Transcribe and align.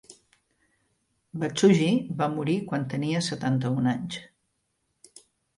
Watsuji 1.43 1.89
va 2.23 2.29
morir 2.39 2.57
quan 2.71 2.87
tenia 2.95 3.21
setanta-un 3.29 3.93
anys. 3.95 4.21